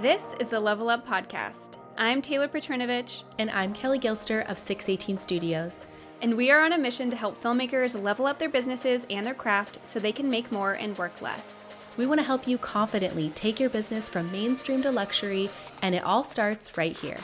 [0.00, 1.76] This is the Level Up Podcast.
[1.96, 5.86] I'm Taylor Petrinovich, And I'm Kelley Gilster of 618 Studios.
[6.22, 9.34] and we are on a mission to help filmmakers level up their businesses and their
[9.34, 11.56] craft so they can make more and work less.
[11.96, 15.48] We want to help you confidently take your business from mainstream to luxury,
[15.82, 17.18] and it all starts right here.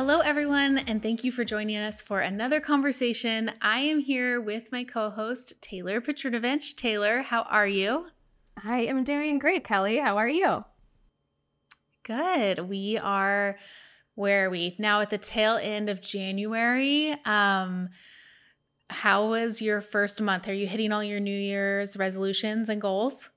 [0.00, 3.50] Hello, everyone, and thank you for joining us for another conversation.
[3.60, 6.74] I am here with my co host, Taylor Petrinovich.
[6.74, 8.06] Taylor, how are you?
[8.64, 9.98] I am doing great, Kelley.
[9.98, 10.64] How are you?
[12.02, 12.60] Good.
[12.60, 13.58] We are
[14.14, 17.14] where are we now at the tail end of January.
[17.26, 17.90] Um,
[18.88, 20.48] how was your first month?
[20.48, 23.28] Are you hitting all your New Year's resolutions and goals?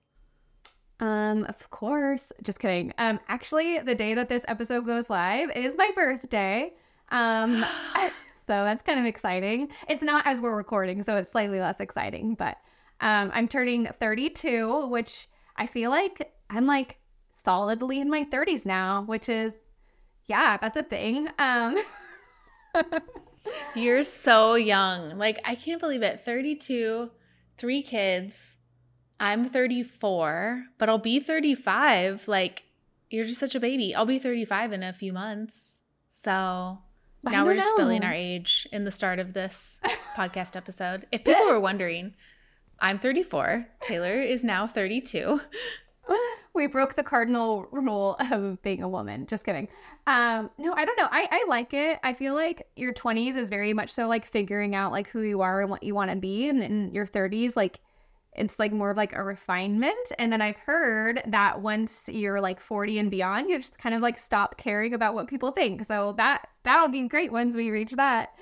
[1.04, 2.32] Um, of course.
[2.44, 2.94] Just kidding.
[2.98, 6.72] Um, actually, the day that this episode goes live is my birthday.
[7.10, 7.66] Um,
[8.48, 9.68] so that's kind of exciting.
[9.90, 12.56] It's not as we're recording, so it's slightly less exciting, but
[13.02, 17.00] um, I'm turning 32, which I feel like I'm like
[17.44, 19.54] solidly in my 30s now, which is,
[20.28, 21.28] yeah, that's a thing.
[21.38, 21.78] Um,
[23.76, 25.18] You're so young.
[25.18, 26.22] Like, I can't believe it.
[26.22, 27.12] 32,
[27.58, 28.56] three kids.
[29.24, 32.28] I'm 34, but I'll be 35.
[32.28, 32.64] Like,
[33.10, 33.96] you're just such a baby.
[33.96, 35.82] I'll be 35 in a few months.
[36.10, 36.80] So
[37.24, 39.80] now we're just spilling our age in the start of this
[40.18, 41.08] podcast episode.
[41.14, 42.16] If people were wondering,
[42.82, 43.66] I'm 34.
[43.80, 45.40] Taylor is now 32.
[46.54, 49.26] we broke the cardinal rule of being a woman.
[49.26, 49.70] Just kidding.
[50.06, 51.08] Um, no, I don't know.
[51.10, 51.98] I, I like it.
[52.04, 55.40] I feel like your 20s is very much so like figuring out like who you
[55.40, 56.50] are and what you want to be.
[56.50, 57.80] And in your 30s, like
[58.36, 60.12] it's like more of like a refinement.
[60.18, 64.02] And then I've heard that once you're like 40 and beyond, you just kind of
[64.02, 65.86] like stop caring about what people think.
[65.86, 68.34] So that that'll be great once we reach that.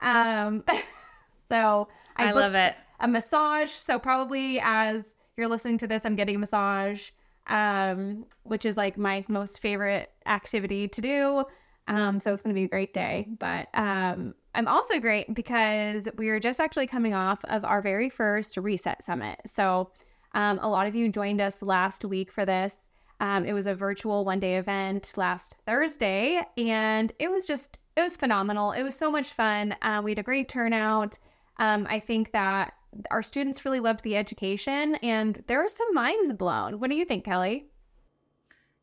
[0.00, 0.64] Um,
[1.48, 2.74] so I, love it.
[3.00, 3.70] a massage.
[3.70, 7.10] So probably as you're listening to this, I'm getting a massage,
[7.48, 11.44] um, which is like my most favorite activity to do.
[11.86, 13.28] Um, so it's gonna be a great day.
[13.38, 18.08] But um, I'm also great because we are just actually coming off of our very
[18.08, 19.40] first reset summit.
[19.46, 19.90] So
[20.34, 22.76] um, a lot of you joined us last week for this.
[23.20, 28.02] Um, it was a virtual one day event last Thursday, and it was just it
[28.02, 28.72] was phenomenal.
[28.72, 29.76] It was so much fun.
[29.82, 31.18] Uh, we had a great turnout.
[31.58, 32.74] Um, I think that
[33.10, 36.80] our students really loved the education, and there were some minds blown.
[36.80, 37.66] What do you think, Kelley?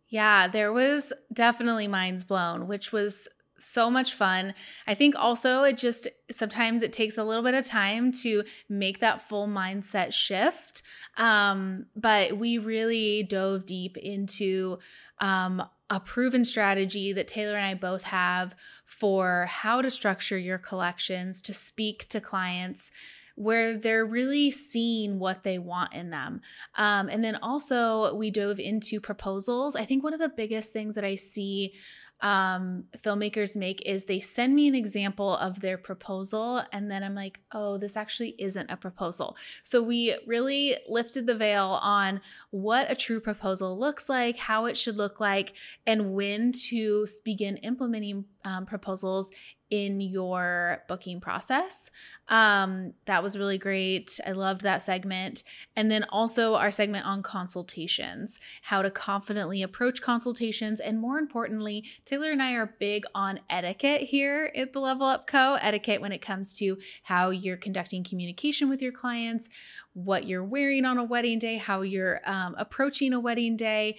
[0.08, 3.28] Yeah, there was definitely minds blown, which was
[3.62, 4.54] so much fun.
[4.88, 9.00] I think also it just sometimes it takes a little bit of time to make
[9.00, 10.82] that full mindset shift.
[11.18, 14.80] Um, but we really dove deep into
[15.20, 18.56] um, a proven strategy that Taylor and I both have
[18.86, 22.92] for how to structure your collections to speak to clients
[23.36, 26.42] where they're really seeing what they want in them.
[26.76, 29.76] Um, and then also, we dove into proposals.
[29.76, 31.74] I think one of the biggest things that I see
[32.22, 37.16] um, filmmakers make is they send me an example of their proposal, and then I'm
[37.16, 39.36] like, oh, this actually isn't a proposal.
[39.62, 42.22] So we really lifted the veil on
[42.52, 45.54] what a true proposal looks like, how it should look like,
[45.86, 49.32] and when to begin implementing um, proposals
[49.72, 51.90] in your booking process.
[52.28, 54.20] Um, that was really great.
[54.28, 55.44] I loved that segment.
[55.76, 60.82] And then also our segment on consultations, how to confidently approach consultations.
[60.82, 65.26] And more importantly, Taylor and I are big on etiquette here at the Level Up
[65.26, 65.58] Co.
[65.62, 69.48] Etiquette when it comes to how you're conducting communication with your clients,
[69.94, 73.98] what you're wearing on a wedding day, how you're um, approaching a wedding day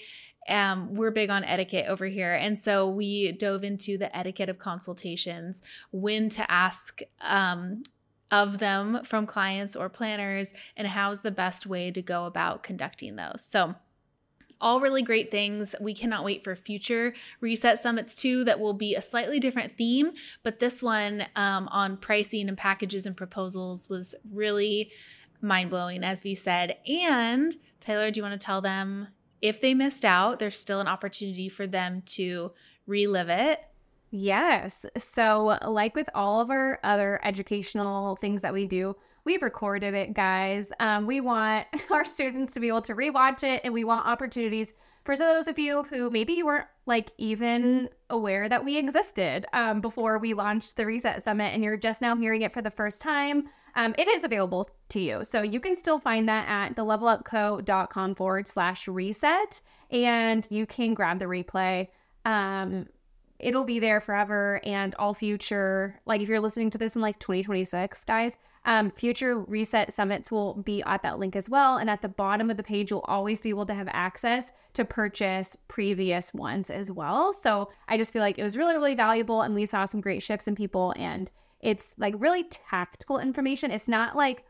[0.48, 2.34] um, we're big on etiquette over here.
[2.34, 7.82] And so we dove into the etiquette of consultations, when to ask um,
[8.30, 13.16] of them from clients or planners, and how's the best way to go about conducting
[13.16, 13.44] those.
[13.44, 13.74] So,
[14.60, 15.74] all really great things.
[15.80, 20.12] We cannot wait for future reset summits too, that will be a slightly different theme.
[20.44, 24.92] But this one um, on pricing and packages and proposals was really
[25.40, 26.76] mind blowing, as we said.
[26.86, 29.08] And Taylor, do you want to tell them
[29.42, 32.52] if they missed out, there's still an opportunity for them to
[32.86, 33.60] relive it.
[34.12, 34.86] Yes.
[34.96, 38.94] So, like with all of our other educational things that we do,
[39.24, 40.70] we've recorded it, guys.
[40.80, 44.74] Um, we want our students to be able to rewatch it, and we want opportunities
[45.04, 49.80] for those of you who maybe you weren't like even aware that we existed um,
[49.80, 53.00] before we launched the Reset Summit, and you're just now hearing it for the first
[53.00, 53.48] time.
[53.74, 55.24] Um, it is available to you.
[55.24, 59.60] So you can still find that at thelevelupco.com forward slash reset,
[59.90, 61.88] and you can grab the replay.
[62.24, 62.86] Um,
[63.42, 67.18] it'll be there forever and all future like if you're listening to this in like
[67.18, 72.02] 2026 guys um, future reset summits will be at that link as well and at
[72.02, 76.32] the bottom of the page you'll always be able to have access to purchase previous
[76.32, 79.66] ones as well so i just feel like it was really really valuable and we
[79.66, 81.30] saw some great shifts in people and
[81.60, 84.44] it's like really tactical information it's not like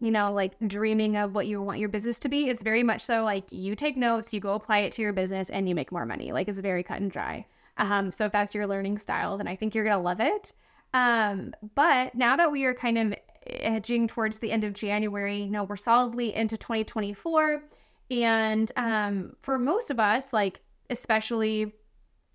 [0.00, 2.48] you know, like dreaming of what you want your business to be.
[2.48, 5.48] It's very much so like you take notes, you go apply it to your business,
[5.50, 6.30] and you make more money.
[6.30, 7.46] Like it's very cut and dry.
[7.78, 10.52] Um, so if that's your learning style, then I think you're gonna love it.
[10.92, 13.14] Um, but now that we are kind of
[13.46, 17.62] edging towards the end of January, you know, we're solidly into 2024.
[18.10, 20.60] And um, for most of us, like
[20.90, 21.72] especially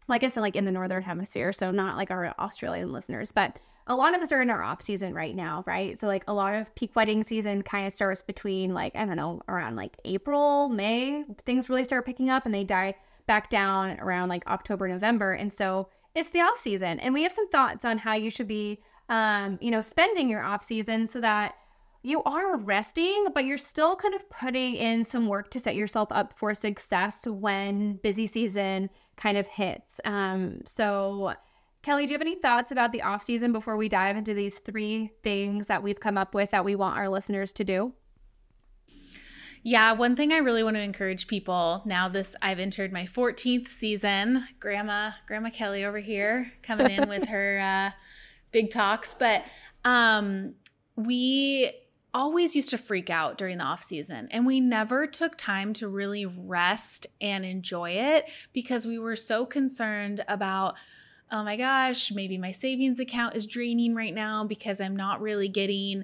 [0.09, 3.59] like I said, like in the northern hemisphere, so not like our Australian listeners, but
[3.85, 5.97] a lot of us are in our off season right now, right?
[5.97, 9.15] So like a lot of peak wedding season kind of starts between like I don't
[9.15, 11.23] know around like April, May.
[11.45, 12.95] Things really start picking up and they die
[13.27, 16.99] back down around like October, November, and so it's the off season.
[16.99, 18.79] And we have some thoughts on how you should be,
[19.09, 21.55] um, you know, spending your off season so that
[22.01, 26.07] you are resting, but you're still kind of putting in some work to set yourself
[26.11, 29.99] up for success when busy season kind of hits.
[30.05, 31.33] Um, so
[31.81, 34.59] Kelley, do you have any thoughts about the off season before we dive into these
[34.59, 37.93] three things that we've come up with that we want our listeners to do?
[39.63, 43.67] Yeah, one thing I really want to encourage people now this I've entered my 14th
[43.67, 44.45] season.
[44.59, 47.91] Grandma Grandma Kelley over here coming in with her uh,
[48.51, 49.43] big talks, but
[49.85, 50.53] um
[50.95, 51.71] we
[52.13, 55.87] always used to freak out during the off season and we never took time to
[55.87, 60.75] really rest and enjoy it because we were so concerned about
[61.31, 65.47] oh my gosh, maybe my savings account is draining right now because I'm not really
[65.47, 66.03] getting,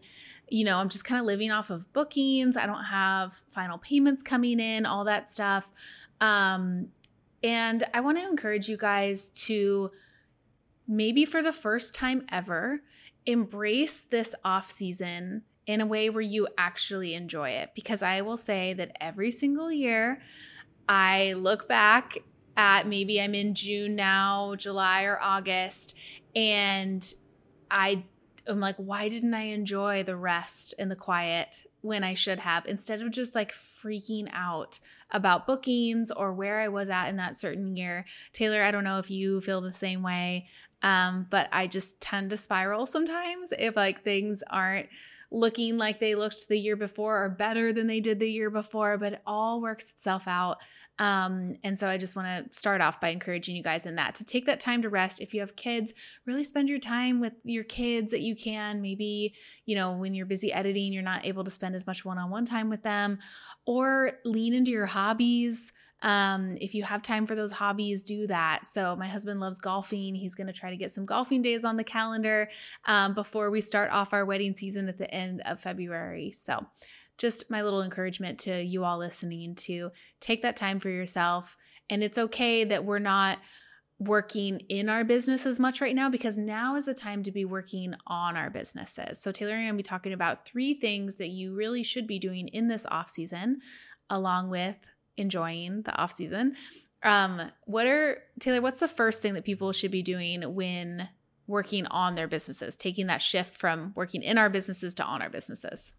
[0.50, 2.56] you know, I'm just kind of living off of bookings.
[2.56, 5.72] I don't have final payments coming in, all that stuff.
[6.22, 6.90] Um,
[7.44, 9.92] and I want to encourage you guys to
[10.88, 12.82] maybe for the first time ever
[13.26, 17.72] embrace this off season in a way where you actually enjoy it.
[17.76, 20.22] Because I will say that every single year
[20.88, 22.18] I look back
[22.58, 25.96] at maybe I'm in June now, July or August,
[26.36, 27.14] and
[27.70, 28.06] I
[28.48, 32.66] am like, why didn't I enjoy the rest and the quiet when I should have?
[32.66, 34.80] Instead of just like freaking out
[35.12, 38.06] about bookings or where I was at in that certain year?
[38.34, 40.48] Taylor, I don't know if you feel the same way,
[40.86, 44.88] um, but I just tend to spiral sometimes if like things aren't
[45.32, 48.96] looking like they looked the year before or better than they did the year before,
[48.96, 50.60] but it all works itself out.
[51.00, 54.14] Um, and so I just want to start off by encouraging you guys in that
[54.16, 55.20] to take that time to rest.
[55.20, 55.92] If you have kids,
[56.24, 58.80] really spend your time with your kids that you can.
[58.80, 59.34] Maybe,
[59.66, 62.30] you know, when you're busy editing, you're not able to spend as much one on
[62.30, 63.18] one time with them,
[63.66, 65.72] or lean into your hobbies.
[66.06, 68.68] Um, if you have time for those hobbies, do that.
[68.68, 70.14] So, my husband loves golfing.
[70.14, 72.48] He's going to try to get some golfing days on the calendar
[72.86, 76.32] um, before we start off our wedding season at the end of February.
[76.32, 76.68] So,
[77.18, 81.58] just my little encouragement to you all listening to take that time for yourself.
[81.90, 83.40] And it's okay that we're not
[83.98, 87.46] working in our business as much right now because now is the time to be
[87.46, 89.20] working on our businesses.
[89.22, 92.20] So Taylor and I to be talking about three things that you really should be
[92.20, 93.62] doing in this off season,
[94.10, 94.76] along with
[95.18, 96.56] enjoying the off season.
[97.04, 98.62] Um, what are Taylor?
[98.62, 101.10] What's the first thing that people should be doing when
[101.48, 105.30] working on their businesses, taking that shift from working in our businesses to on our
[105.30, 105.92] businesses?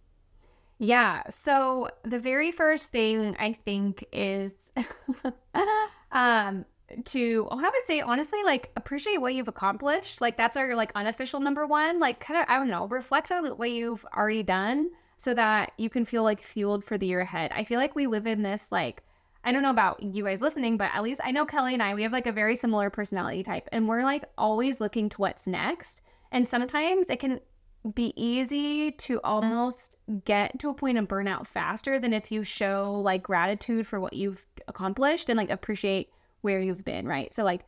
[0.79, 1.23] Yeah.
[1.31, 4.53] So the very first thing I think is
[6.13, 6.65] um
[7.05, 10.21] to I would say honestly like appreciate what you've accomplished.
[10.21, 11.99] Like that's our like unofficial number one.
[12.01, 15.89] Like kind of I don't know, reflect on what you've already done so that you
[15.89, 17.53] can feel like fueled for the year ahead.
[17.55, 19.03] I feel like we live in this like
[19.47, 21.95] I don't know about you guys listening, but at least I know Kelly and I,
[21.95, 25.47] we have like a very similar personality type and we're like always looking to what's
[25.47, 26.03] next.
[26.33, 27.39] And sometimes it can
[27.95, 33.01] be easy to almost get to a point of burnout faster than if you show
[33.05, 36.11] like gratitude for what you've accomplished and like appreciate
[36.41, 37.33] where you've been, right?
[37.33, 37.65] So like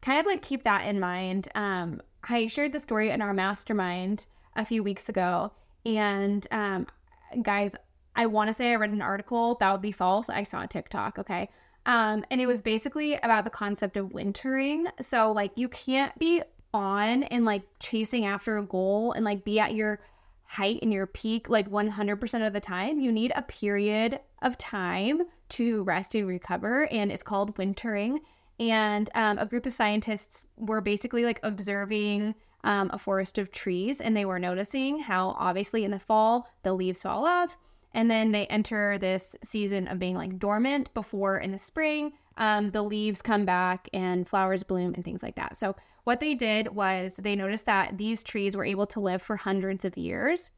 [0.00, 1.46] kind of like keep that in mind.
[1.54, 4.26] Um I shared the story in our mastermind
[4.56, 5.52] a few weeks ago
[5.86, 6.88] and um
[7.42, 7.76] guys,
[8.14, 10.28] I want to say I read an article that would be false.
[10.28, 11.48] I saw a TikTok, okay?
[11.86, 14.86] Um, and it was basically about the concept of wintering.
[15.00, 16.42] So, like, you can't be
[16.74, 20.00] on and like chasing after a goal and like be at your
[20.44, 25.22] height and your peak like 100% of the time, you need a period of time
[25.48, 26.86] to rest and recover.
[26.92, 28.20] And it's called wintering.
[28.60, 34.00] And um, a group of scientists were basically like observing um, a forest of trees
[34.00, 37.56] and they were noticing how obviously in the fall the leaves fall off.
[37.94, 42.70] And then they enter this season of being like dormant before in the spring um,
[42.70, 45.56] the leaves come back and flowers bloom and things like that.
[45.56, 49.36] So, what they did was they noticed that these trees were able to live for
[49.36, 50.50] hundreds of years.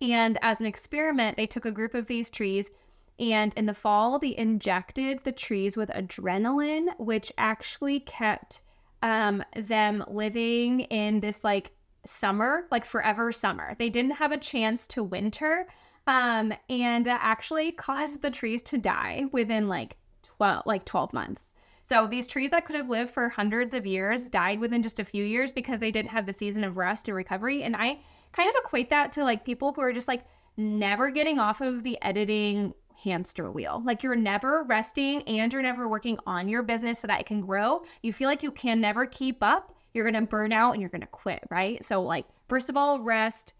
[0.00, 2.70] And as an experiment, they took a group of these trees
[3.18, 8.62] and in the fall, they injected the trees with adrenaline, which actually kept
[9.02, 11.72] um, them living in this like
[12.04, 13.76] summer, like forever summer.
[13.78, 15.68] They didn't have a chance to winter.
[16.06, 21.54] Um, and that actually caused the trees to die within like 12 like 12 months.
[21.88, 25.04] So these trees that could have lived for hundreds of years died within just a
[25.04, 27.62] few years because they didn't have the season of rest and recovery.
[27.62, 27.98] And I
[28.32, 30.24] kind of equate that to like people who are just like
[30.56, 33.82] never getting off of the editing hamster wheel.
[33.84, 37.40] Like you're never resting and you're never working on your business so that it can
[37.42, 37.82] grow.
[38.02, 39.74] You feel like you can never keep up.
[39.92, 41.84] You're going to burn out and you're going to quit, right?
[41.84, 43.54] So, like, first of all, rest,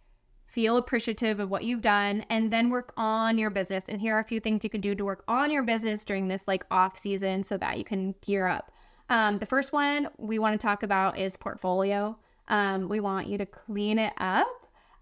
[0.55, 3.85] feel appreciative of what you've done, and then work on your business.
[3.89, 6.29] And here are a few things you can do to work on your business during
[6.29, 8.71] this like off season so that you can gear up.
[9.11, 12.17] Um, the first one we want to talk about is portfolio.
[12.47, 14.47] Um, we want you to clean it up.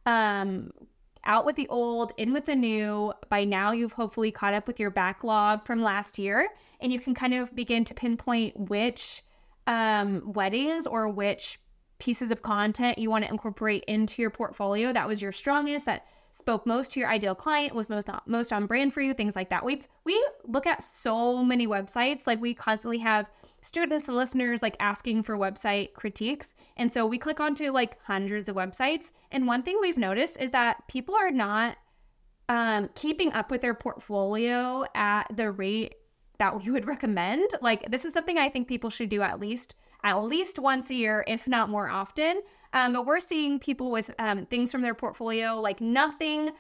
[0.07, 0.73] Um,
[1.25, 3.13] out with the old, in with the new.
[3.29, 6.49] By now, you've hopefully caught up with your backlog from last year,
[6.81, 9.23] and you can kind of begin to pinpoint which
[9.67, 11.61] um, weddings or which
[12.03, 16.05] pieces of content you want to incorporate into your portfolio that was your strongest, that
[16.33, 19.51] spoke most to your ideal client, was most most on brand for you, things like
[19.51, 19.65] that.
[19.65, 23.27] We we look at so many websites, like we constantly have
[23.61, 26.55] students and listeners like asking for website critiques.
[26.77, 29.13] And so we click onto like hundreds of websites.
[29.31, 31.77] And one thing we've noticed is that people are not
[32.49, 35.95] um, keeping up with their portfolio at the rate
[36.39, 37.49] that we would recommend.
[37.61, 40.95] Like this is something I think people should do at least at least once a
[40.95, 42.43] year, if not more often.
[42.73, 46.51] Um, but we're seeing people with um, things from their portfolio like nothing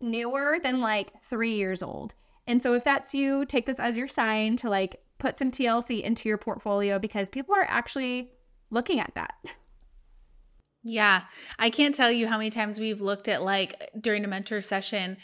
[0.00, 2.14] newer than like three years old.
[2.46, 6.02] And so if that's you, take this as your sign to like put some TLC
[6.02, 8.30] into your portfolio because people are actually
[8.70, 9.34] looking at that.
[10.84, 11.22] Yeah.
[11.58, 15.16] I can't tell you how many times we've looked at, like, during a mentor session,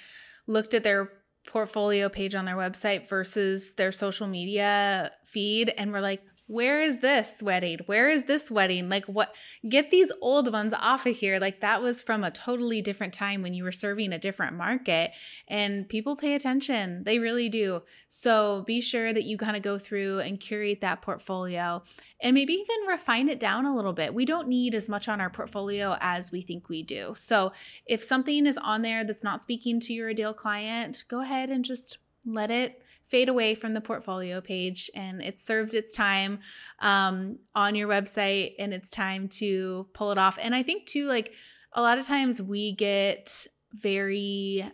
[0.46, 1.12] looked at their
[1.46, 5.72] portfolio page on their website versus their social media feed.
[5.76, 7.78] And we're like, where is this wedding?
[7.86, 8.88] Where is this wedding?
[8.88, 9.32] Like, what?
[9.68, 11.38] Get these old ones off of here.
[11.38, 15.12] Like, that was from a totally different time when you were serving a different market,
[15.46, 17.04] and people pay attention.
[17.04, 17.82] They really do.
[18.08, 21.84] So, be sure that you kind of go through and curate that portfolio
[22.20, 24.12] and maybe even refine it down a little bit.
[24.12, 27.14] We don't need as much on our portfolio as we think we do.
[27.16, 27.52] So,
[27.86, 31.64] if something is on there that's not speaking to your ideal client, go ahead and
[31.64, 36.38] just let it fade away from the portfolio page and it's served its time
[36.78, 40.38] um, on your website and it's time to pull it off.
[40.40, 41.32] And I think too, like
[41.72, 44.64] a lot of times we get very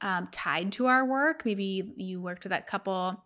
[0.00, 1.44] um, tied to our work.
[1.44, 3.22] Maybe you worked with that couple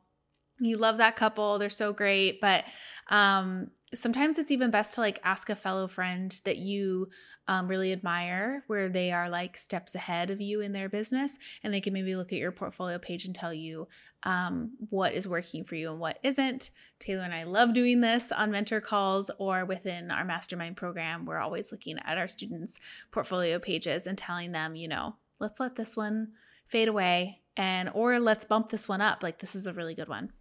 [0.63, 2.65] you love that couple they're so great but
[3.09, 7.09] um sometimes it's even best to like ask a fellow friend that you
[7.49, 11.75] um, really admire where they are like steps ahead of you in their business and
[11.75, 13.89] they can maybe look at your portfolio page and tell you
[14.23, 16.71] um, what is working for you and what isn't.
[16.99, 21.25] Taylor and i love doing this on mentor calls or within our mastermind program.
[21.25, 22.79] We're always looking at our students
[23.11, 26.29] portfolio pages and telling them you know let's let this one
[26.69, 29.23] fade away and or let's bump this one up.
[29.23, 30.33] Like this is a really good one.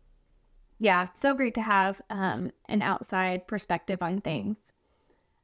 [0.77, 4.57] Yeah so great to have um, an outside perspective on things.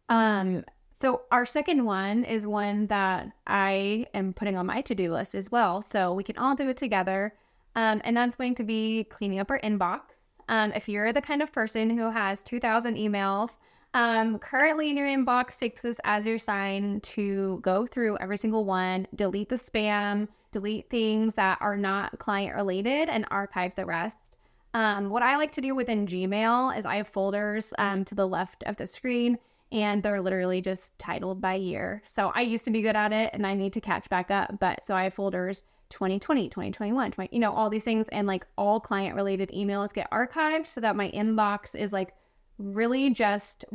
[0.10, 0.64] Um,
[1.00, 5.36] so, our second one is one that I am putting on my to do list
[5.36, 5.82] as well.
[5.82, 7.34] So, we can all do it together.
[7.76, 10.00] Um, and that's going to be cleaning up our inbox.
[10.48, 13.58] Um, if you're the kind of person who has 2,000 emails
[13.94, 18.64] um, currently in your inbox, take this as your sign to go through every single
[18.64, 24.38] one, delete the spam, delete things that are not client related, and archive the rest.
[24.74, 28.28] Um, what I like to do within Gmail is I have folders um, to the
[28.28, 29.38] left of the screen
[29.76, 32.02] and they're literally just titled by year.
[32.06, 34.58] So I used to be good at it and I need to catch back up.
[34.58, 38.48] But so I have folders 2020, 2021, 20, you know, all these things and like
[38.58, 42.14] all client related emails get archived so that my inbox is like
[42.58, 43.66] really just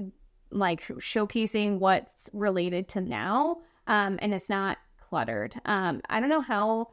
[0.51, 3.59] like showcasing what's related to now.
[3.87, 5.55] Um, and it's not cluttered.
[5.67, 6.93] Um, I don't know how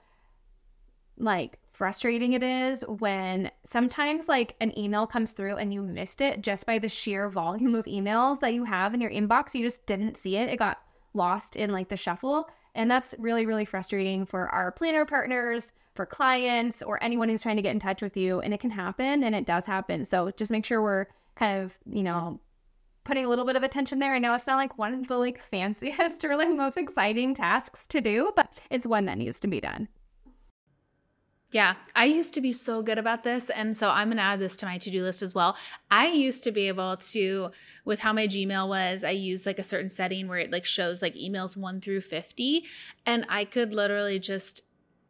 [1.18, 6.42] like frustrating it is when sometimes like an email comes through and you missed it
[6.42, 9.54] just by the sheer volume of emails that you have in your inbox.
[9.54, 10.50] You just didn't see it.
[10.50, 10.82] It got
[11.14, 12.50] lost in like the shuffle.
[12.74, 17.58] And that's really, really frustrating for our planner partners, for clients, or anyone who's trying
[17.58, 18.40] to get in touch with you.
[18.40, 20.04] And it can happen and it does happen.
[20.04, 21.06] So just make sure we're
[21.36, 22.40] kind of, you know,
[23.04, 24.16] putting a little bit of attention there.
[24.16, 27.86] I know it's not like one of the like fanciest or like most exciting tasks
[27.88, 29.88] to do, but it's one that needs to be done.
[31.52, 33.50] Yeah, I used to be so good about this.
[33.50, 35.56] And so I'm going to add this to my to do list as well.
[35.90, 37.52] I used to be able to,
[37.86, 41.02] with how my Gmail was, I used like a certain setting where it like shows
[41.02, 42.66] like emails one through 50.
[43.06, 44.62] And I could literally just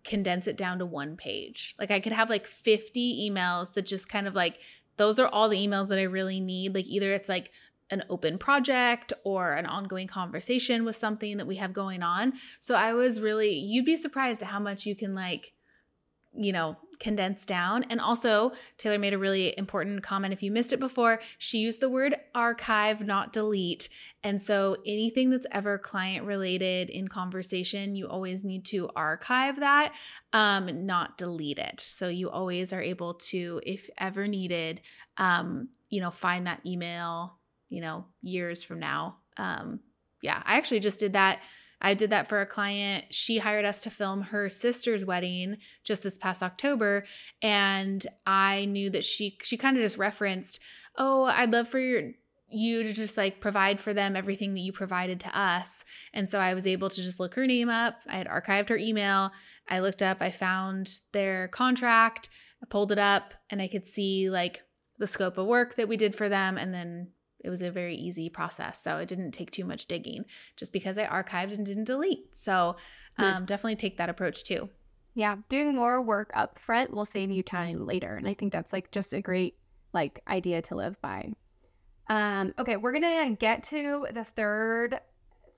[0.03, 1.75] condense it down to one page.
[1.79, 4.60] Like I could have like 50 emails that just kind of like,
[4.98, 6.75] those are all the emails that I really need.
[6.75, 7.51] Like either it's like,
[7.89, 12.34] an open project or an ongoing conversation with something that we have going on.
[12.60, 15.53] So I was really, you'd be surprised at how much you can like
[16.38, 17.84] you know, condensed down.
[17.89, 20.34] And also, Taylor made a really important comment.
[20.34, 23.89] If you missed it before, she used the word archive, not delete.
[24.24, 29.94] And so, anything that's ever client related in conversation, you always need to archive that,
[30.34, 31.79] um, not delete it.
[31.79, 34.82] So, you always are able to, if ever needed,
[35.17, 37.38] um, you know, find that email,
[37.70, 39.17] you know, years from now.
[39.38, 39.82] Um,
[40.22, 41.41] yeah, I actually just did that
[41.79, 43.05] I did that for a client.
[43.12, 47.05] She hired us to film her sister's wedding just this past October
[47.41, 50.60] and I knew that she she kind of just referenced,
[50.96, 52.12] "Oh, I'd love for your
[52.50, 56.39] you to just like provide for them everything that you provided to us." And so
[56.39, 58.00] I was able to just look her name up.
[58.07, 59.31] I had archived her email.
[59.69, 62.29] I looked up, I found their contract,
[62.62, 64.62] I pulled it up and I could see like
[64.98, 67.10] the scope of work that we did for them and then
[67.48, 68.84] it was a very easy process.
[68.84, 70.25] So it didn't take too much digging
[70.58, 72.38] just because I archived and didn't delete.
[72.38, 72.75] So
[73.18, 74.70] um, definitely take that approach too.
[75.16, 78.16] Yeah, doing more work up front will save you time later.
[78.16, 79.56] And I think that's like just a great
[79.94, 81.32] like idea to live by.
[82.10, 85.00] Um, okay, we're gonna get to the third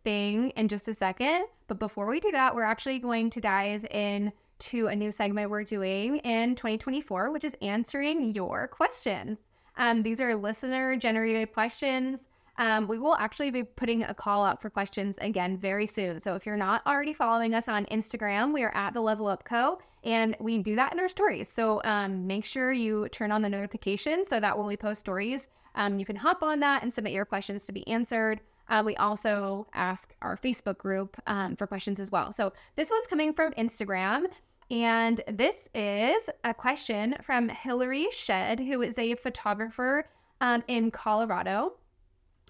[0.04, 1.46] thing in just a second.
[1.68, 5.50] But before we do that, we're actually going to dive in to a new segment
[5.50, 9.40] we're doing in 2024, which is answering your questions.
[9.80, 12.28] Um, these are listener generated questions.
[12.58, 16.20] Um, we will actually be putting a call out for questions again very soon.
[16.20, 19.46] So if you're not already following us on Instagram, we are at the Level Up
[19.46, 19.80] Co.
[20.04, 21.48] And we do that in our stories.
[21.48, 25.48] So um, make sure you turn on the notifications so that when we post stories,
[25.76, 28.42] um, you can hop on that and submit your questions to be answered.
[28.68, 32.32] Uh, we also ask our Facebook group um, for questions as well.
[32.34, 34.26] So this one's coming from Instagram.
[34.72, 40.08] And this is a question from Hillary Shed, who is a photographer
[40.42, 41.74] um, in Colorado.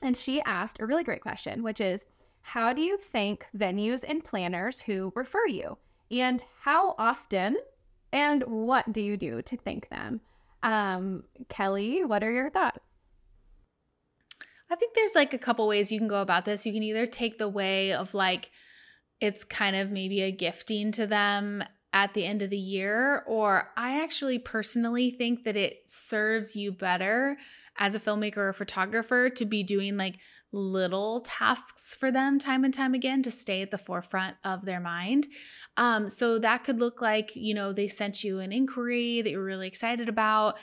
[0.02, 2.06] And she asked a really great question, which is
[2.42, 5.78] How do you thank venues and planners who refer you?
[6.12, 7.58] And how often
[8.12, 10.22] and what do you do to thank them?
[10.64, 12.80] Um, Kelley, what are your thoughts?
[14.70, 16.66] I think there's like a couple ways you can go about this.
[16.66, 18.52] You can either take the way of like,
[19.20, 23.71] it's kind of maybe a gifting to them at the end of the year, or
[23.75, 27.38] I actually personally think that it serves you better
[27.78, 30.19] as a filmmaker or photographer to be doing like
[30.52, 34.80] little tasks for them time and time again to stay at the forefront of their
[34.80, 35.28] mind.
[35.78, 39.43] Um, so that could look like, you know, they sent you an inquiry that you're
[39.43, 40.58] really excited about.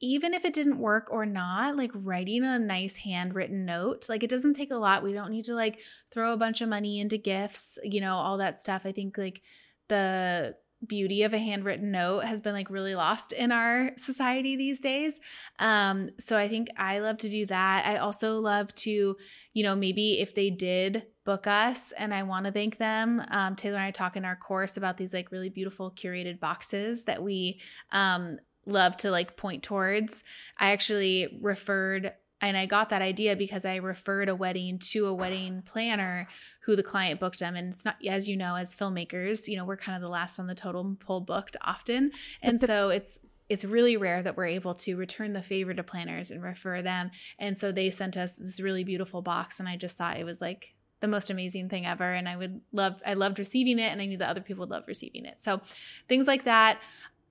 [0.00, 4.30] Even if it didn't work or not, like writing a nice handwritten note, like it
[4.30, 5.02] doesn't take a lot.
[5.02, 5.80] We don't need to like
[6.12, 8.82] throw a bunch of money into gifts, you know, all that stuff.
[8.84, 9.42] I think like
[9.88, 10.54] the
[10.86, 15.18] beauty of a handwritten note has been like really lost in our society these days.
[15.58, 17.84] Um, so I think I love to do that.
[17.86, 19.16] I also love to,
[19.54, 23.56] you know, maybe if they did book us and I want to thank them, um,
[23.56, 27.22] Taylor and I talk in our course about these like really beautiful curated boxes that
[27.22, 27.60] we
[27.90, 30.22] um, love to like point towards.
[30.58, 35.14] I actually referred and I got that idea because I referred a wedding to a
[35.14, 36.28] wedding planner
[36.62, 37.56] who the client booked them.
[37.56, 40.38] And it's not, as you know, as filmmakers, you know, we're kind of the last
[40.38, 42.12] on the totem pole booked often.
[42.40, 46.30] And so it's, it's really rare that we're able to return the favor to planners
[46.30, 47.10] and refer them.
[47.38, 49.58] And so they sent us this really beautiful box.
[49.58, 52.12] And I just thought it was like the most amazing thing ever.
[52.12, 53.90] And I would love, I loved receiving it.
[53.90, 55.40] And I knew that other people would love receiving it.
[55.40, 55.60] So
[56.08, 56.80] things like that.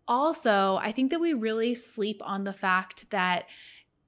[0.08, 3.46] Also, I think that we really sleep on the fact that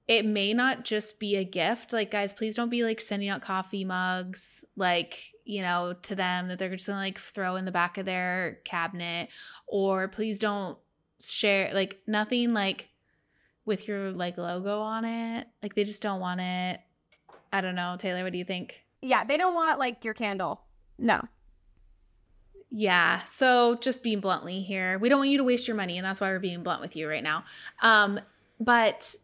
[0.10, 1.93] it may not just be a gift.
[1.93, 6.48] Like, guys, please don't be like sending out coffee mugs, like, you know, to them
[6.48, 9.30] that they're just gonna like throw in the back of their cabinet.
[9.67, 10.80] Or please don't
[11.22, 12.89] share, like, nothing like
[13.65, 15.48] with your like logo on it.
[15.62, 16.80] Like, they just don't want it.
[17.54, 17.95] I don't know.
[18.00, 18.82] Taylor, what do you think?
[19.04, 20.62] Yeah, they don't want like your candle.
[20.98, 21.22] No.
[22.72, 23.19] Yeah.
[23.26, 26.19] So just being bluntly here, we don't want you to waste your money, and that's
[26.19, 27.43] why we're being blunt with you right now.
[27.84, 28.19] Um,
[28.60, 29.15] but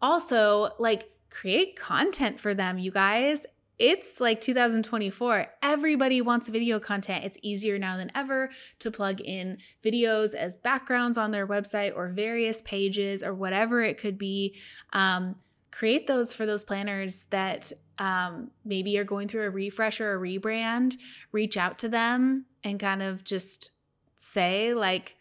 [0.00, 3.46] also like create content for them, you guys.
[3.78, 5.46] It's like 2024.
[5.62, 7.24] Everybody wants video content.
[7.24, 12.08] It's easier now than ever to plug in videos as backgrounds on their website or
[12.08, 14.56] various pages or whatever it could be.
[14.92, 15.36] Um,
[15.70, 20.18] create those for those planners that um, maybe are going through a refresh or a
[20.18, 20.96] rebrand.
[21.30, 23.70] Reach out to them and kind of just
[24.16, 25.14] say, like,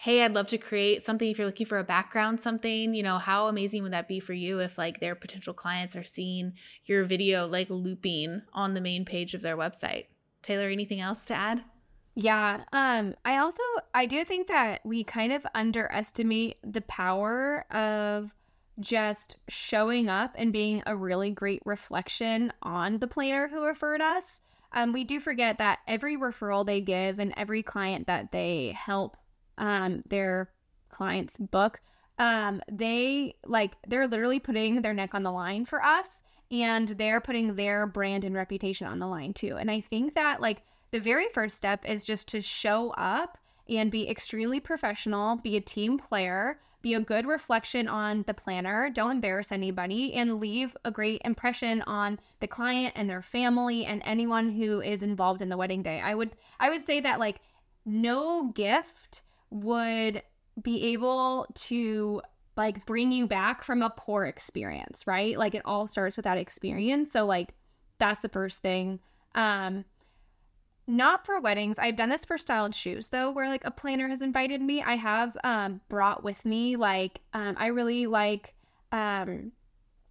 [0.00, 3.18] hey, I'd love to create something if you're looking for a background, something, you know,
[3.18, 6.52] how amazing would that be for you if like their potential clients are seeing
[6.84, 10.04] your video like looping on the main page of their website?
[10.40, 11.64] Taylor, anything else to add?
[12.14, 12.62] Yeah.
[12.72, 18.32] Um I also I do think that we kind of underestimate the power of
[18.78, 24.42] just showing up and being a really great reflection on the planner who referred us.
[24.72, 29.16] Um, we do forget that every referral they give and every client that they help
[29.58, 30.50] um, their
[30.90, 31.80] clients book,
[32.18, 37.20] um, they like they're literally putting their neck on the line for us and they're
[37.20, 39.56] putting their brand and reputation on the line too.
[39.56, 43.90] And I think that like the very first step is just to show up and
[43.90, 49.10] be extremely professional, be a team player, be a good reflection on the planner, don't
[49.10, 54.52] embarrass anybody, and leave a great impression on the client and their family and anyone
[54.52, 56.00] who is involved in the wedding day.
[56.00, 57.40] I would I would say that like
[57.84, 60.22] no gift would
[60.60, 62.22] be able to
[62.56, 65.38] like bring you back from a poor experience, right?
[65.38, 67.12] Like it all starts with that experience.
[67.12, 67.54] So like
[67.98, 69.00] that's the first thing.
[69.34, 69.84] Um
[70.86, 71.78] not for weddings.
[71.78, 74.82] I've done this for styled shoes though, where like a planner has invited me.
[74.82, 78.54] I have um brought with me like um I really like
[78.90, 79.52] um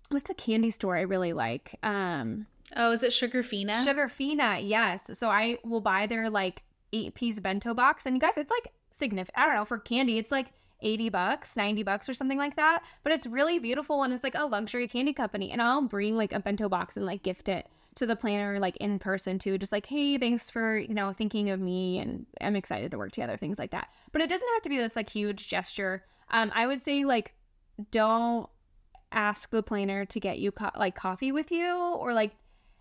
[0.10, 1.76] what's the candy store I really like?
[1.84, 3.86] Um Oh, is it Sugarfina?
[3.86, 5.18] Sugarfina, yes.
[5.18, 8.06] So I will buy their like eight piece bento box.
[8.06, 9.38] And you guys, it's like significant.
[9.38, 10.48] I don't know, for candy, it's like
[10.82, 12.84] 80 bucks, 90 bucks or something like that.
[13.04, 15.52] But it's really beautiful and it's like a luxury candy company.
[15.52, 18.78] And I'll bring like a bento box and like gift it to the planner like
[18.78, 19.58] in person too.
[19.58, 23.12] Just like, hey, thanks for, you know, thinking of me and I'm excited to work
[23.12, 23.90] together, things like that.
[24.12, 26.04] But it doesn't have to be this like huge gesture.
[26.30, 27.34] Um, I would say like
[27.92, 28.50] don't
[29.12, 32.36] ask the planner to get you co- like coffee with you or like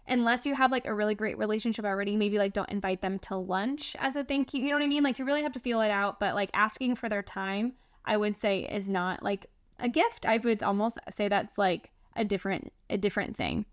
[0.09, 3.37] unless you have like a really great relationship already, maybe like don't invite them to
[3.37, 4.61] lunch as a thank you.
[4.61, 5.03] You know what I mean?
[5.03, 8.17] Like you really have to feel it out, but like asking for their time, I
[8.17, 9.47] would say is not like
[9.79, 10.27] a gift.
[10.27, 13.67] I would almost say that's like a different a different thing.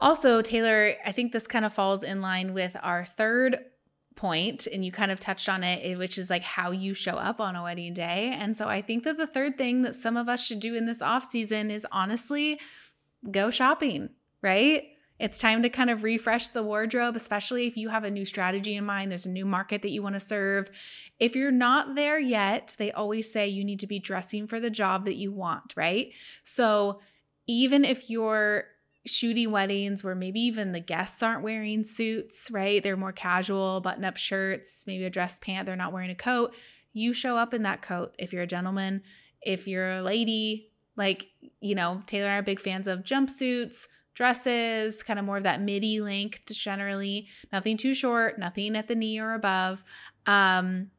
[0.00, 3.58] Also, Taylor, I think this kind of falls in line with our third
[4.16, 7.40] point and you kind of touched on it which is like how you show up
[7.40, 10.28] on a wedding day and so i think that the third thing that some of
[10.28, 12.60] us should do in this off season is honestly
[13.32, 14.08] go shopping
[14.40, 14.84] right
[15.18, 18.74] it's time to kind of refresh the wardrobe, especially if you have a new strategy
[18.74, 19.10] in mind.
[19.10, 20.70] There's a new market that you want to serve.
[21.20, 24.70] If you're not there yet, they always say you need to be dressing for the
[24.70, 26.08] job that you want, right?
[26.42, 27.00] So
[27.46, 28.64] even if you're
[29.06, 32.82] shooting weddings where maybe even the guests aren't wearing suits, right?
[32.82, 36.54] They're more casual, button up shirts, maybe a dress pant, they're not wearing a coat.
[36.92, 39.02] You show up in that coat if you're a gentleman,
[39.42, 41.26] if you're a lady, like,
[41.60, 45.42] you know, Taylor and I are big fans of jumpsuits, dresses, kind of more of
[45.42, 49.84] that midi length generally, nothing too short, nothing at the knee or above.
[50.26, 50.90] Um,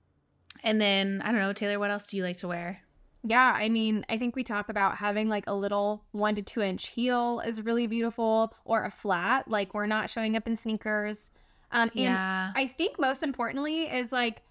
[0.64, 2.82] and then I don't know, Taylor, what else do you like to wear?
[3.28, 6.62] Yeah, I mean, I think we talk about having like a little one to two
[6.62, 9.48] inch heel is really beautiful, or a flat.
[9.48, 11.32] Like we're not showing up in sneakers.
[11.72, 12.52] Um, and yeah.
[12.56, 14.44] I think most importantly is like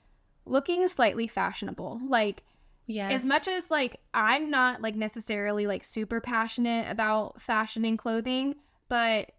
[0.44, 2.00] looking slightly fashionable.
[2.09, 2.42] Like
[2.87, 3.12] Yes.
[3.12, 8.57] As much as like I'm not like necessarily like super passionate about fashion and clothing,
[8.88, 9.33] but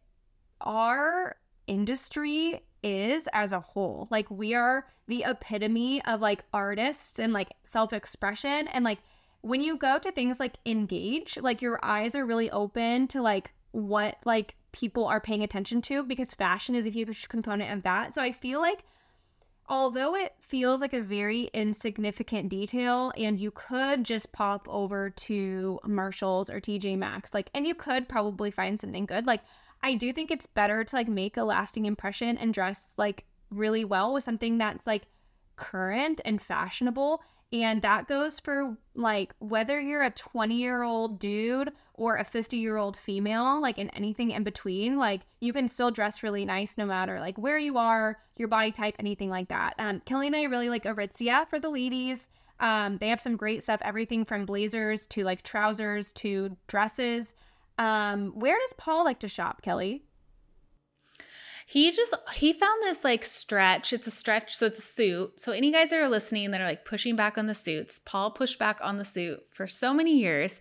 [0.62, 1.36] our
[1.68, 4.08] industry is as a whole.
[4.12, 9.00] Like we are the epitome of like artists and like self-expression and like
[9.42, 13.52] when you go to things like engage, like your eyes are really open to like
[13.72, 18.16] what like people are paying attention to because fashion is a huge component of that.
[18.16, 18.84] So I feel like
[19.68, 25.80] although it feels like a very insignificant detail and you could just pop over to
[25.86, 29.26] Marshalls or TJ Maxx like and you could probably find something good.
[29.26, 29.42] Like
[29.82, 33.86] I do think it's better to like make a lasting impression and dress like really
[33.86, 35.04] well with something that's like
[35.56, 37.22] current and fashionable
[37.52, 42.58] and that goes for like whether you're a 20 year old dude or a 50
[42.58, 46.78] year old female, like in anything in between, like you can still dress really nice
[46.78, 49.76] no matter like where you are, your body type, anything like that.
[49.78, 52.30] Um, Kelley and I really like Aritzia for the ladies.
[52.60, 57.36] Um, they have some great stuff, everything from blazers to like trousers to dresses.
[57.78, 60.05] Um, where does Paul like to shop, Kelley?
[61.66, 65.52] He just he found this like stretch it's a stretch so it's a suit so
[65.52, 68.60] any guys that are listening that are like pushing back on the suits paul pushed
[68.60, 70.60] back on the suit for so many years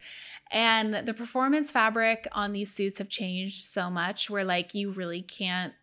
[0.51, 5.23] and the performance fabric on these suits have changed so much where like you really
[5.23, 5.75] can't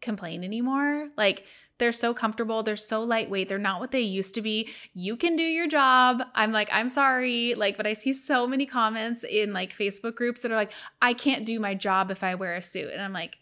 [0.00, 1.44] complain anymore like
[1.82, 2.62] they're so comfortable.
[2.62, 3.48] They're so lightweight.
[3.48, 4.68] They're not what they used to be.
[4.94, 6.22] You can do your job.
[6.32, 7.54] I'm like, I'm sorry.
[7.56, 10.70] Like, but I see so many comments in like Facebook groups that are like,
[11.00, 12.90] I can't do my job if I wear a suit.
[12.92, 13.38] And I'm like,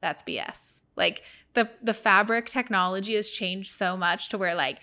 [0.00, 0.80] that's BS.
[0.96, 1.22] Like
[1.54, 4.78] the the fabric technology has changed so much to where like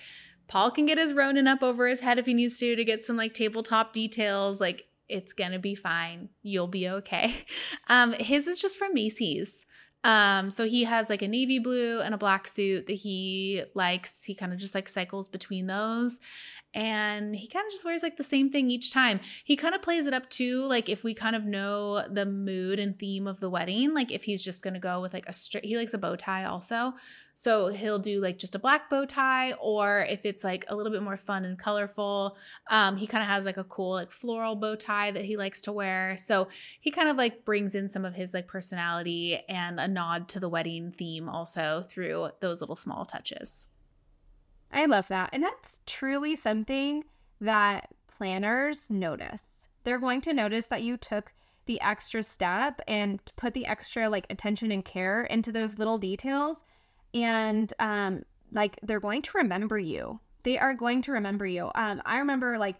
[0.48, 3.04] Paul can get his Ronin up over his head if he needs to to get
[3.04, 4.62] some like tabletop details.
[4.62, 6.30] Like it's gonna be fine.
[6.42, 7.46] You'll be okay.
[7.90, 9.66] Um, his is just from Macy's.
[10.04, 14.26] Um, so he has like a navy blue and a black suit that he likes.
[14.26, 16.20] He kind of just like cycles between those
[16.74, 19.20] and he kind of just wears like the same thing each time.
[19.44, 22.80] He kind of plays it up too, like if we kind of know the mood
[22.80, 25.66] and theme of the wedding, like if he's just gonna go with like a straight,
[25.66, 26.94] he likes a bow tie also.
[27.34, 30.92] So he'll do like just a black bow tie, or if it's like a little
[30.92, 32.38] bit more fun and colorful,
[32.70, 35.62] um, he kind of has like a cool like floral bow tie that he likes
[35.62, 36.18] to wear.
[36.18, 36.48] So
[36.80, 40.40] he kind of like brings in some of his like personality and a nod to
[40.40, 43.68] the wedding theme also through those little small touches.
[44.72, 45.30] I love that.
[45.34, 47.04] And that's truly something
[47.42, 49.68] that planners notice.
[49.84, 51.32] They're going to notice that you took
[51.68, 56.64] the extra step and put the extra like attention and care into those little details
[57.14, 60.20] and um like they're going to remember you.
[60.44, 61.70] They are going to remember you.
[61.76, 62.78] Um I remember like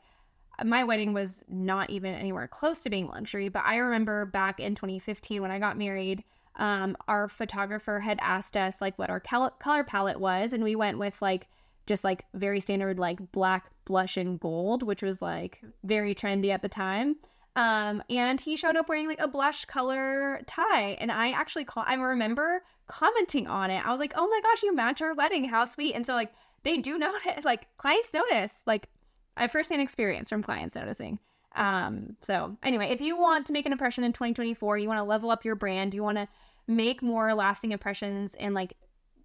[0.66, 4.74] my wedding was not even anywhere close to being luxury, but I remember back in
[4.74, 6.24] 2015 when I got married,
[6.56, 10.98] um our photographer had asked us like what our color palette was and we went
[10.98, 11.48] with like
[11.88, 16.62] just like very standard like black blush and gold, which was like very trendy at
[16.62, 17.16] the time.
[17.56, 21.84] Um, and he showed up wearing like a blush color tie, and I actually call
[21.88, 23.86] I remember commenting on it.
[23.86, 25.46] I was like, "Oh my gosh, you match our wedding!
[25.46, 26.32] How sweet!" And so like
[26.64, 28.90] they do notice, like clients notice, like
[29.36, 31.20] I firsthand experience from clients noticing.
[31.56, 35.04] Um, so anyway, if you want to make an impression in 2024, you want to
[35.04, 36.28] level up your brand, you want to
[36.68, 38.74] make more lasting impressions and like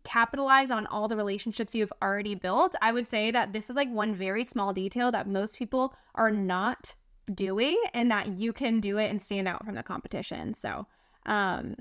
[0.05, 3.91] capitalize on all the relationships you've already built, I would say that this is like
[3.91, 6.95] one very small detail that most people are not
[7.33, 10.55] doing and that you can do it and stand out from the competition.
[10.55, 10.87] So,
[11.27, 11.77] um,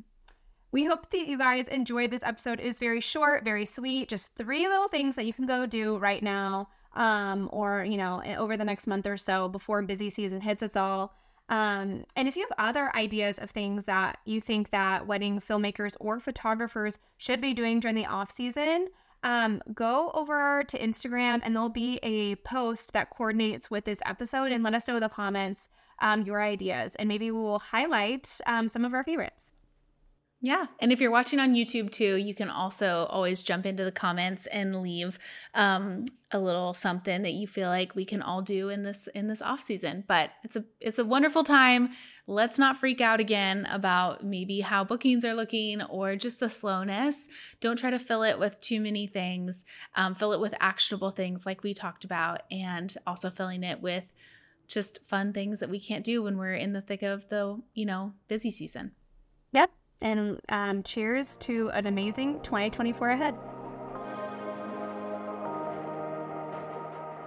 [0.71, 2.59] we hope that you guys enjoyed this episode.
[2.59, 6.23] Is very short, very sweet, just three little things that you can go do right
[6.23, 10.63] now um, or, you know, over the next month or so before busy season hits
[10.63, 11.13] us all.
[11.51, 15.97] Um, and if you have other ideas of things that you think that wedding filmmakers
[15.99, 18.87] or photographers should be doing during the off season,
[19.23, 24.53] um, go over to Instagram and there'll be a post that coordinates with this episode
[24.53, 25.67] and let us know in the comments
[25.99, 26.95] um, your ideas.
[26.95, 29.51] And maybe we will highlight um, some of our favorites.
[30.43, 30.65] Yeah.
[30.79, 34.47] And if you're watching on YouTube too, you can also always jump into the comments
[34.47, 35.19] and leave
[35.53, 39.27] um, a little something that you feel like we can all do in this in
[39.27, 40.03] this off season.
[40.07, 41.89] But it's a it's a wonderful time.
[42.25, 47.27] Let's not freak out again about maybe how bookings are looking or just the slowness.
[47.59, 49.63] Don't try to fill it with too many things.
[49.95, 54.05] Um, fill it with actionable things like we talked about, and also filling it with
[54.67, 57.85] just fun things that we can't do when we're in the thick of the you
[57.85, 58.93] know busy season.
[59.51, 59.69] Yep.
[60.01, 63.35] And um, cheers to an amazing 2024 ahead.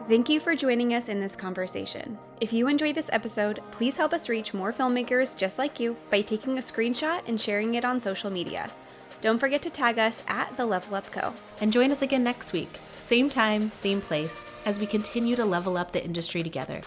[0.07, 2.19] Thank you for joining us in this conversation.
[2.39, 6.21] If you enjoyed this episode, please help us reach more filmmakers just like you by
[6.21, 8.71] taking a screenshot and sharing it on social media.
[9.23, 11.33] Don't forget to tag us at The Level Up Co.
[11.63, 15.79] And join us again next week, same time, same place, as we continue to level
[15.79, 16.83] up the industry together.